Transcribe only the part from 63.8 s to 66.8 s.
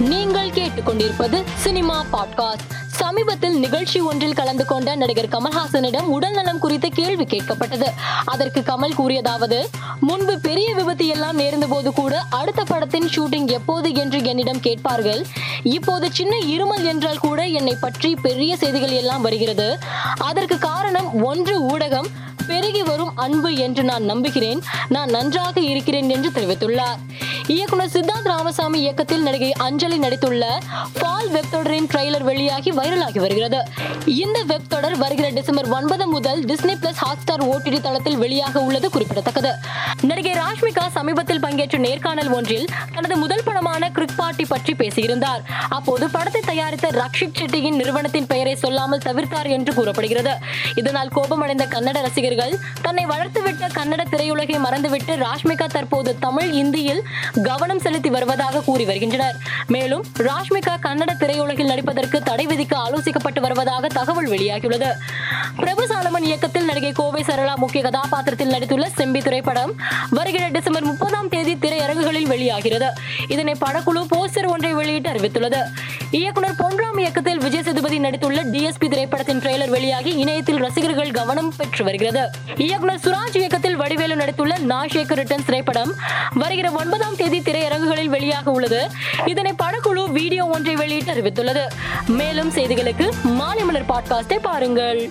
தகவல் வெளியாகியுள்ளது. பிரபு சாலமன் இயக்கத்தில்